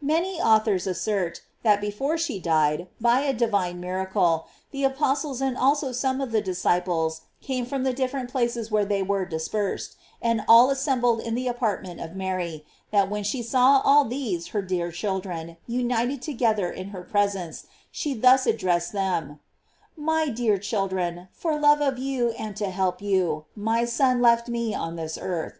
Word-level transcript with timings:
Many 0.00 0.40
authors 0.40 0.86
assert,* 0.86 1.42
that 1.62 1.78
before 1.78 2.16
she 2.16 2.40
died, 2.40 2.88
by 3.02 3.20
a 3.20 3.34
divine 3.34 3.80
miracle, 3.80 4.46
the 4.70 4.82
apostles 4.82 5.42
and 5.42 5.58
also 5.58 5.92
some 5.92 6.22
of 6.22 6.32
the 6.32 6.40
disciples 6.40 7.20
came 7.42 7.66
from 7.66 7.82
the 7.82 7.92
different 7.92 8.30
places 8.30 8.70
where 8.70 8.86
they 8.86 9.02
were 9.02 9.26
dispersed, 9.26 9.96
and 10.22 10.42
all 10.48 10.70
assembled 10.70 11.20
in 11.20 11.34
the 11.34 11.48
apartment 11.48 12.00
of 12.00 12.16
Mary, 12.16 12.64
and 12.90 12.98
that 12.98 13.10
when 13.10 13.22
she 13.24 13.42
saw 13.42 13.82
all 13.84 14.06
these 14.06 14.46
her 14.56 14.62
dear 14.62 14.90
children 14.90 15.58
united 15.66 16.22
together 16.22 16.70
in 16.70 16.88
her 16.88 17.02
presence, 17.02 17.66
she 17.90 18.14
thus 18.14 18.46
addressed 18.46 18.92
them: 18.94 19.38
My 19.98 20.28
dear 20.30 20.56
children, 20.56 21.28
for 21.30 21.60
love 21.60 21.82
of 21.82 21.98
you, 21.98 22.30
and 22.38 22.56
to 22.56 22.70
help 22.70 23.02
you, 23.02 23.44
my 23.54 23.84
Son 23.84 24.22
left 24.22 24.48
me 24.48 24.74
on 24.74 24.96
this 24.96 25.18
earth. 25.20 25.58